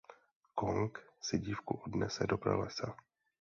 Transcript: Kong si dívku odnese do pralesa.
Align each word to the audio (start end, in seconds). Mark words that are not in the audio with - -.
Kong 0.55 0.97
si 1.21 1.37
dívku 1.39 1.77
odnese 1.85 2.27
do 2.27 2.37
pralesa. 2.37 2.97